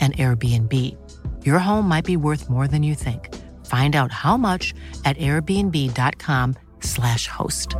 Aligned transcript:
an 0.00 0.12
Airbnb. 0.12 0.96
Your 1.44 1.58
home 1.58 1.88
might 1.88 2.04
be 2.04 2.16
worth 2.16 2.48
more 2.48 2.68
than 2.68 2.84
you 2.84 2.94
think. 2.94 3.34
Find 3.66 3.96
out 3.96 4.12
how 4.12 4.36
much 4.36 4.72
at 5.04 5.16
airbnb.com/slash 5.16 7.28
host. 7.28 7.74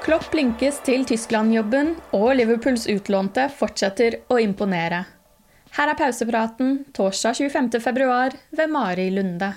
Klopp 0.00 0.30
blinkes 0.32 0.78
til 0.82 1.04
Tyskland-jobben, 1.04 1.92
og 2.16 2.32
Liverpools 2.38 2.86
utlånte 2.90 3.44
fortsetter 3.52 4.16
å 4.32 4.38
imponere. 4.42 5.04
Her 5.76 5.92
er 5.92 5.98
pausepraten 5.98 6.80
torsdag 6.96 7.36
25.2 7.38 8.38
ved 8.58 8.72
Mari 8.72 9.10
Lunde. 9.14 9.52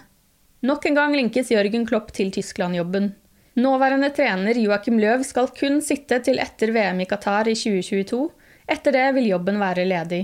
Nok 0.61 0.85
en 0.85 0.99
gang 0.99 1.15
linkes 1.15 1.49
Jørgen 1.49 1.87
Klopp 1.89 2.11
til 2.13 2.29
Tyskland-jobben. 2.31 3.13
Nåværende 3.53 4.09
trener 4.09 4.57
Joakim 4.57 4.97
Løv 4.97 5.21
skal 5.27 5.51
kun 5.53 5.81
sitte 5.85 6.17
til 6.25 6.39
etter 6.41 6.71
VM 6.73 7.03
i 7.03 7.05
Qatar 7.05 7.45
i 7.51 7.53
2022. 7.53 8.23
Etter 8.65 8.95
det 8.95 9.09
vil 9.13 9.27
jobben 9.29 9.59
være 9.61 9.85
ledig. 9.85 10.23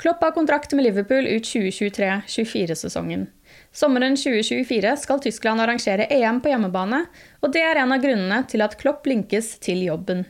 Klopp 0.00 0.22
har 0.24 0.32
kontrakt 0.36 0.72
med 0.76 0.84
Liverpool 0.84 1.28
ut 1.28 1.44
2023-24-sesongen. 1.44 3.26
Sommeren 3.72 4.16
2024 4.16 4.94
skal 5.00 5.20
Tyskland 5.24 5.60
arrangere 5.64 6.08
EM 6.12 6.40
på 6.44 6.52
hjemmebane, 6.52 7.02
og 7.44 7.52
det 7.52 7.64
er 7.64 7.80
en 7.80 7.92
av 7.92 8.00
grunnene 8.00 8.42
til 8.48 8.64
at 8.64 8.76
Klopp 8.80 9.08
linkes 9.08 9.54
til 9.64 9.84
jobben. 9.84 10.24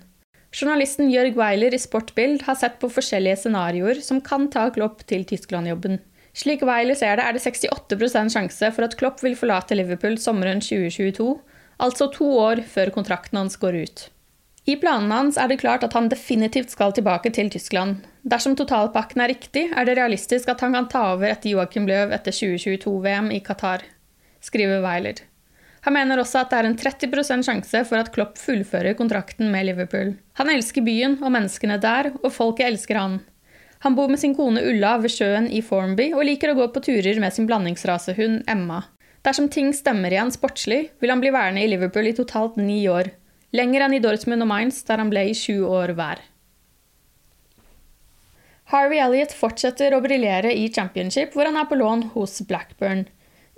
Journalisten 0.55 1.11
Jørg 1.11 1.39
Weiler 1.39 1.75
i 1.75 1.83
Sportbild 1.83 2.43
har 2.47 2.59
sett 2.59 2.79
på 2.83 2.91
forskjellige 2.91 3.43
scenarioer 3.43 4.03
som 4.03 4.23
kan 4.25 4.47
ta 4.51 4.69
Klopp 4.75 5.03
til 5.11 5.27
Tyskland-jobben. 5.27 5.99
Slik 6.37 6.61
Weiler 6.69 6.99
ser 6.99 7.17
det, 7.17 7.25
er 7.25 7.37
det 7.37 7.41
68% 7.41 8.35
sjanse 8.35 8.69
for 8.77 8.85
at 8.85 8.97
Klopp 9.01 9.23
vil 9.25 9.37
forlate 9.39 9.77
Liverpool 9.79 10.19
sommeren 10.21 10.61
2022, 10.61 11.31
altså 11.81 12.11
to 12.13 12.29
år 12.43 12.61
før 12.69 12.93
kontrakten 12.93 13.41
hans 13.41 13.57
går 13.61 13.79
ut. 13.87 14.03
I 14.67 14.75
planene 14.83 15.15
hans 15.15 15.39
er 15.39 15.49
det 15.49 15.61
klart 15.63 15.85
at 15.87 15.95
han 15.95 16.11
definitivt 16.11 16.75
skal 16.75 16.93
tilbake 16.93 17.31
til 17.33 17.49
Tyskland. 17.55 18.03
Dersom 18.27 18.57
totalpakken 18.59 19.23
er 19.23 19.31
riktig, 19.33 19.69
er 19.71 19.87
det 19.87 19.95
realistisk 19.97 20.51
at 20.51 20.61
han 20.65 20.75
kan 20.75 20.91
ta 20.93 21.05
over 21.15 21.31
etter 21.31 21.55
Joakim 21.55 21.87
Löw 21.89 22.13
etter 22.13 22.35
2022-VM 22.35 23.31
i 23.33 23.41
Qatar, 23.47 23.87
skriver 24.43 24.83
Weiler. 24.85 25.23
Han 25.87 25.95
mener 25.95 26.19
også 26.19 26.43
at 26.43 26.51
det 26.51 26.59
er 26.59 26.67
en 26.67 26.77
30% 26.77 27.47
sjanse 27.47 27.83
for 27.87 28.03
at 28.03 28.11
Klopp 28.13 28.41
fullfører 28.43 28.99
kontrakten 28.99 29.53
med 29.55 29.69
Liverpool. 29.69 30.17
Han 30.37 30.51
elsker 30.51 30.83
byen 30.83 31.21
og 31.23 31.31
menneskene 31.31 31.79
der, 31.79 32.11
og 32.25 32.33
folket 32.35 32.67
elsker 32.67 32.99
han. 32.99 33.21
Han 33.85 33.95
bor 33.95 34.09
med 34.09 34.21
sin 34.21 34.35
kone 34.35 34.63
Ulla 34.65 34.97
ved 35.03 35.13
sjøen 35.13 35.49
i 35.53 35.63
Formby 35.63 36.09
og 36.15 36.25
liker 36.29 36.53
å 36.53 36.59
gå 36.59 36.69
på 36.73 36.83
turer 36.89 37.21
med 37.21 37.35
sin 37.35 37.49
blandingsrasehund 37.49 38.47
Emma. 38.51 38.83
Dersom 39.27 39.49
ting 39.53 39.73
stemmer 39.75 40.15
igjen 40.15 40.31
sportslig, 40.31 40.93
vil 41.03 41.11
han 41.11 41.21
bli 41.23 41.33
værende 41.35 41.65
i 41.65 41.69
Liverpool 41.71 42.07
i 42.07 42.15
totalt 42.17 42.57
ni 42.61 42.85
år. 42.89 43.11
Lenger 43.57 43.87
enn 43.87 43.97
i 43.97 44.03
Dortmund 44.03 44.45
og 44.45 44.51
Mainz, 44.51 44.81
der 44.87 45.03
han 45.03 45.11
ble 45.11 45.27
i 45.31 45.35
sju 45.37 45.65
år 45.67 45.97
hver. 45.99 46.23
Harvey 48.71 48.99
Elliot 48.99 49.35
fortsetter 49.35 49.95
å 49.95 50.01
briljere 50.03 50.51
i 50.55 50.67
championship, 50.75 51.35
hvor 51.35 51.47
han 51.47 51.59
er 51.59 51.69
på 51.71 51.79
lån 51.79 52.09
hos 52.17 52.41
Blackburn. 52.49 53.05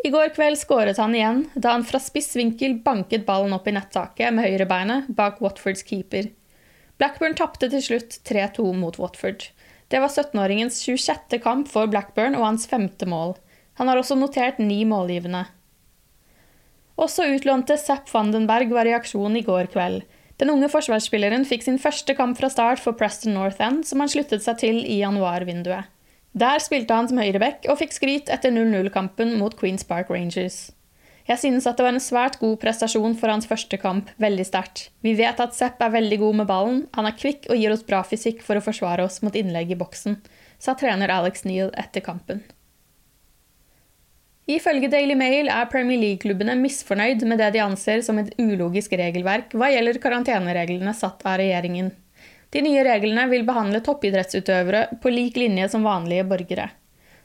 I 0.05 0.11
går 0.15 0.35
kveld 0.37 0.61
skåret 0.61 1.01
han 1.01 1.15
igjen, 1.17 1.47
da 1.57 1.73
han 1.75 1.85
fra 1.87 2.01
spiss 2.01 2.37
vinkel 2.39 2.77
banket 2.85 3.25
ballen 3.27 3.57
opp 3.57 3.67
i 3.67 3.75
nettaket 3.75 4.35
med 4.37 4.47
høyrebeinet 4.47 5.09
bak 5.17 5.41
Watfords 5.43 5.83
keeper. 5.89 6.29
Blackburn 7.01 7.37
tapte 7.39 7.71
til 7.73 7.83
slutt 7.83 8.21
3-2 8.29 8.69
mot 8.77 8.99
Watford. 9.01 9.49
Det 9.89 10.01
var 10.03 10.13
17-åringens 10.13 10.83
26. 10.85 11.39
kamp 11.41 11.69
for 11.73 11.89
Blackburn 11.89 12.37
og 12.37 12.45
hans 12.45 12.67
femte 12.69 13.09
mål. 13.09 13.37
Han 13.81 13.89
har 13.89 14.01
også 14.01 14.19
notert 14.19 14.59
ni 14.61 14.83
målgivende. 14.85 15.47
Også 16.99 17.29
utlånte 17.31 17.79
Zapp 17.79 18.11
Vandenberg 18.13 18.73
var 18.75 18.89
i 18.89 18.97
aksjon 18.97 19.39
i 19.39 19.45
går 19.47 19.71
kveld. 19.73 20.03
Den 20.39 20.51
unge 20.53 20.69
forsvarsspilleren 20.71 21.47
fikk 21.49 21.65
sin 21.65 21.79
første 21.83 22.15
kamp 22.19 22.39
fra 22.39 22.51
start 22.53 22.83
for 22.83 22.95
Preston 22.99 23.35
North 23.35 23.63
End, 23.65 23.87
som 23.87 24.03
han 24.03 24.11
sluttet 24.11 24.45
seg 24.45 24.61
til 24.61 24.83
i 24.85 25.01
januarvinduet. 25.01 25.89
Der 26.39 26.61
spilte 26.63 26.95
han 26.95 27.09
som 27.11 27.19
høyreback 27.19 27.65
og 27.71 27.81
fikk 27.81 27.97
skryt 27.97 28.31
etter 28.31 28.53
0-0-kampen 28.55 29.39
mot 29.41 29.57
Queens 29.59 29.87
Park 29.89 30.13
Rangers. 30.13 30.69
Jeg 31.29 31.43
synes 31.43 31.67
at 31.69 31.77
det 31.77 31.85
var 31.85 31.93
en 31.93 32.01
svært 32.01 32.39
god 32.41 32.55
prestasjon 32.63 33.17
for 33.21 33.29
hans 33.29 33.49
første 33.49 33.77
kamp, 33.81 34.09
veldig 34.17 34.47
sterkt. 34.49 34.87
Vi 35.05 35.13
vet 35.19 35.41
at 35.45 35.57
Sepp 35.57 35.83
er 35.85 35.93
veldig 35.93 36.19
god 36.23 36.39
med 36.41 36.49
ballen, 36.49 36.79
han 36.97 37.09
er 37.09 37.17
kvikk 37.19 37.51
og 37.53 37.61
gir 37.61 37.75
oss 37.75 37.85
bra 37.85 38.01
fysikk 38.01 38.41
for 38.45 38.57
å 38.57 38.65
forsvare 38.65 39.05
oss 39.05 39.21
mot 39.21 39.37
innlegg 39.37 39.75
i 39.75 39.79
boksen, 39.79 40.17
sa 40.57 40.73
trener 40.79 41.13
Alex 41.13 41.45
Neal 41.45 41.75
etter 41.77 42.05
kampen. 42.07 42.41
Ifølge 44.49 44.89
Daily 44.89 45.13
Mail 45.21 45.51
er 45.53 45.69
Premier 45.69 46.01
League-klubbene 46.01 46.55
misfornøyd 46.57 47.27
med 47.29 47.43
det 47.43 47.51
de 47.59 47.61
anser 47.61 48.01
som 48.07 48.17
et 48.17 48.33
ulogisk 48.41 48.95
regelverk 48.97 49.53
hva 49.53 49.69
gjelder 49.69 50.01
karantenereglene 50.01 50.95
satt 50.97 51.21
av 51.29 51.37
regjeringen. 51.43 51.93
De 52.49 52.65
nye 52.65 52.81
reglene 52.87 53.27
vil 53.29 53.45
behandle 53.45 53.83
toppidrettsutøvere 53.85 54.87
på 55.03 55.13
lik 55.13 55.37
linje 55.37 55.69
som 55.69 55.85
vanlige 55.85 56.25
borgere. 56.31 56.71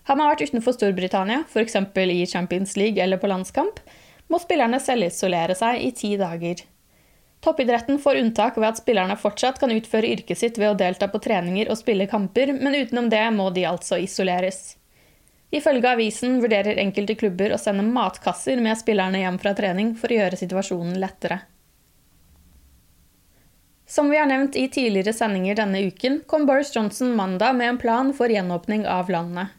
Har 0.03 0.19
man 0.19 0.27
vært 0.31 0.43
utenfor 0.49 0.75
Storbritannia, 0.75 1.45
f.eks. 1.47 1.77
i 1.95 2.25
Champions 2.27 2.75
League 2.75 3.03
eller 3.03 3.17
på 3.17 3.29
landskamp, 3.31 3.79
må 4.27 4.39
spillerne 4.39 4.79
selvisolere 4.79 5.55
seg 5.55 5.79
i 5.83 5.91
ti 5.95 6.15
dager. 6.19 6.63
Toppidretten 7.43 7.99
får 7.99 8.19
unntak 8.21 8.57
ved 8.57 8.69
at 8.69 8.79
spillerne 8.79 9.17
fortsatt 9.19 9.59
kan 9.59 9.71
utføre 9.71 10.07
yrket 10.15 10.39
sitt 10.39 10.59
ved 10.59 10.71
å 10.71 10.77
delta 10.79 11.09
på 11.11 11.19
treninger 11.23 11.71
og 11.71 11.79
spille 11.79 12.07
kamper, 12.07 12.53
men 12.55 12.75
utenom 12.75 13.09
det 13.11 13.23
må 13.35 13.49
de 13.51 13.65
altså 13.67 13.99
isoleres. 13.99 14.77
Ifølge 15.53 15.91
avisen 15.91 16.39
vurderer 16.41 16.79
enkelte 16.81 17.15
klubber 17.19 17.53
å 17.53 17.59
sende 17.61 17.83
matkasser 17.85 18.61
med 18.63 18.79
spillerne 18.79 19.21
hjem 19.21 19.39
fra 19.43 19.51
trening 19.57 19.91
for 19.99 20.09
å 20.09 20.21
gjøre 20.21 20.39
situasjonen 20.39 20.95
lettere. 21.03 21.43
Som 23.85 24.07
vi 24.09 24.17
har 24.17 24.25
nevnt 24.25 24.55
i 24.57 24.69
tidligere 24.71 25.13
sendinger 25.13 25.59
denne 25.59 25.83
uken, 25.85 26.23
kom 26.25 26.47
Boris 26.49 26.71
Johnson 26.73 27.11
mandag 27.15 27.53
med 27.59 27.69
en 27.69 27.77
plan 27.77 28.13
for 28.15 28.31
gjenåpning 28.31 28.87
av 28.89 29.11
landet. 29.13 29.51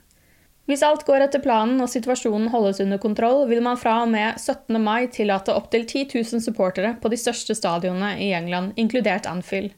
Hvis 0.65 0.83
alt 0.87 1.03
går 1.05 1.27
etter 1.27 1.43
planen 1.45 1.83
og 1.85 1.91
situasjonen 1.93 2.49
holdes 2.49 2.81
under 2.81 3.01
kontroll, 3.01 3.43
vil 3.51 3.61
man 3.65 3.77
fra 3.77 3.99
og 4.03 4.09
med 4.13 4.39
17. 4.41 4.79
mai 4.81 5.11
tillate 5.13 5.53
opptil 5.53 5.85
10 5.85 6.07
000 6.15 6.41
supportere 6.41 6.95
på 7.03 7.11
de 7.13 7.19
største 7.21 7.57
stadionene 7.59 8.15
i 8.25 8.31
England, 8.33 8.73
inkludert 8.81 9.29
Anfield. 9.29 9.75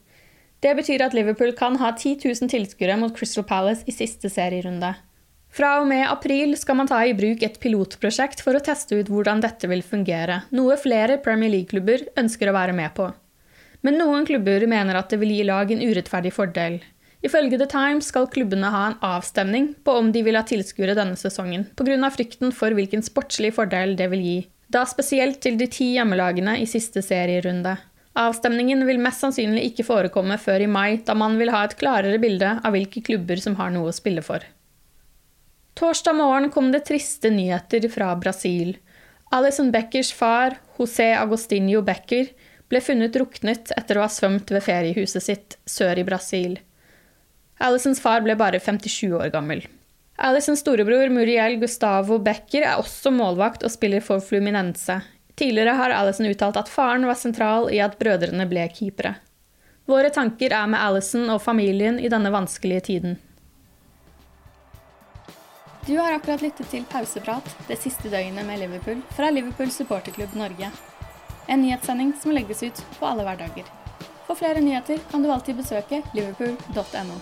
Det 0.63 0.71
betyr 0.79 1.03
at 1.03 1.13
Liverpool 1.13 1.51
kan 1.57 1.75
ha 1.81 1.91
10 1.91 2.15
000 2.23 2.49
tilskuere 2.49 2.95
mot 2.97 3.13
Crystal 3.17 3.45
Palace 3.45 3.83
i 3.85 3.93
siste 3.93 4.31
serierunde. 4.31 4.95
Fra 5.53 5.77
og 5.81 5.87
med 5.89 6.05
april 6.07 6.55
skal 6.59 6.79
man 6.79 6.89
ta 6.89 7.01
i 7.03 7.15
bruk 7.17 7.43
et 7.43 7.59
pilotprosjekt 7.59 8.41
for 8.45 8.55
å 8.55 8.63
teste 8.63 8.97
ut 8.97 9.11
hvordan 9.11 9.43
dette 9.43 9.67
vil 9.67 9.83
fungere, 9.83 10.43
noe 10.55 10.79
flere 10.79 11.19
Premier 11.23 11.51
League-klubber 11.51 12.07
ønsker 12.19 12.49
å 12.49 12.55
være 12.55 12.75
med 12.77 12.95
på. 12.95 13.11
Men 13.85 13.99
noen 13.99 14.25
klubber 14.27 14.63
mener 14.69 14.97
at 14.97 15.11
det 15.11 15.19
vil 15.21 15.35
gi 15.35 15.43
lag 15.47 15.71
en 15.71 15.83
urettferdig 15.83 16.33
fordel. 16.35 16.79
Ifølge 17.25 17.57
The 17.57 17.67
Times 17.69 18.11
skal 18.11 18.29
klubbene 18.29 18.69
ha 18.71 18.83
en 18.87 18.99
avstemning 19.03 19.71
på 19.83 19.95
om 19.99 20.11
de 20.13 20.21
vil 20.25 20.37
ha 20.37 20.43
tilskuere 20.45 20.95
denne 20.97 21.17
sesongen, 21.17 21.65
pga. 21.75 22.11
frykten 22.13 22.53
for 22.53 22.75
hvilken 22.77 23.01
sportslig 23.05 23.55
fordel 23.55 23.95
det 23.97 24.09
vil 24.13 24.21
gi, 24.21 24.37
da 24.69 24.85
spesielt 24.85 25.41
til 25.41 25.57
de 25.57 25.67
ti 25.71 25.93
hjemmelagene 25.95 26.59
i 26.61 26.67
siste 26.69 27.01
serierunde. 27.01 27.77
Avstemningen 28.17 28.81
vil 28.87 29.01
mest 29.01 29.21
sannsynlig 29.21 29.67
ikke 29.71 29.85
forekomme 29.85 30.37
før 30.41 30.65
i 30.65 30.69
mai, 30.69 30.97
da 31.05 31.13
man 31.13 31.37
vil 31.37 31.51
ha 31.53 31.63
et 31.65 31.75
klarere 31.77 32.17
bilde 32.21 32.55
av 32.65 32.73
hvilke 32.73 33.03
klubber 33.05 33.41
som 33.41 33.57
har 33.59 33.73
noe 33.73 33.91
å 33.91 33.95
spille 33.95 34.23
for. 34.25 34.41
Torsdag 35.77 36.17
morgen 36.17 36.49
kom 36.49 36.71
det 36.73 36.87
triste 36.87 37.29
nyheter 37.29 37.85
fra 37.93 38.15
Brasil. 38.17 38.73
Alison 39.29 39.69
Beckers 39.71 40.09
far, 40.13 40.57
José 40.79 41.11
Agostinho 41.13 41.83
Becker, 41.85 42.31
ble 42.67 42.81
funnet 42.81 43.13
druknet 43.13 43.69
etter 43.77 43.99
å 43.99 44.07
ha 44.07 44.09
svømt 44.11 44.49
ved 44.51 44.65
feriehuset 44.65 45.23
sitt 45.23 45.59
sør 45.69 46.01
i 46.01 46.07
Brasil. 46.07 46.57
Alisons 47.57 48.01
far 48.01 48.21
ble 48.21 48.35
bare 48.37 48.59
57 48.59 49.13
år 49.17 49.29
gammel. 49.33 49.63
Alisons 50.17 50.59
storebror 50.59 51.09
Muriel 51.13 51.59
Gustavo 51.61 52.17
Becker 52.19 52.65
er 52.65 52.81
også 52.81 53.11
målvakt 53.13 53.65
og 53.65 53.73
spiller 53.73 54.01
for 54.01 54.21
Fluminense. 54.21 55.01
Tidligere 55.37 55.75
har 55.77 55.93
Alison 55.93 56.25
uttalt 56.25 56.57
at 56.57 56.69
faren 56.69 57.05
var 57.05 57.17
sentral 57.17 57.69
i 57.69 57.77
at 57.85 57.99
brødrene 57.99 58.47
ble 58.49 58.65
keepere. 58.73 59.13
Våre 59.87 60.09
tanker 60.09 60.51
er 60.51 60.65
med 60.67 60.81
Alison 60.81 61.29
og 61.29 61.41
familien 61.43 61.99
i 62.01 62.09
denne 62.09 62.33
vanskelige 62.33 62.85
tiden. 62.89 63.17
Du 65.85 65.93
har 65.97 66.17
akkurat 66.17 66.41
lyttet 66.41 66.67
til 66.73 66.83
Pauseprat 66.89 67.53
det 67.69 67.77
siste 67.79 68.09
døgnet 68.11 68.43
med 68.49 68.59
Liverpool 68.59 69.05
fra 69.15 69.29
Liverpool 69.31 69.71
supporterklubb 69.71 70.33
Norge. 70.35 70.73
En 71.47 71.61
nyhetssending 71.61 72.11
som 72.19 72.33
legges 72.35 72.65
ut 72.65 72.85
på 72.99 73.07
alle 73.07 73.23
hverdager. 73.23 73.69
For 74.27 74.35
flere 74.35 74.59
nyheter 74.59 74.99
kan 75.11 75.23
du 75.23 75.31
alltid 75.31 75.61
besøke 75.61 76.01
liverpool.no. 76.17 77.21